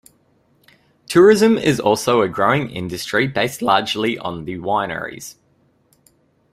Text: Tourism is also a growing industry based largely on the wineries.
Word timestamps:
Tourism 1.07 1.59
is 1.59 1.79
also 1.79 2.21
a 2.23 2.27
growing 2.27 2.71
industry 2.71 3.27
based 3.27 3.61
largely 3.61 4.17
on 4.17 4.45
the 4.45 4.57
wineries. 4.57 5.35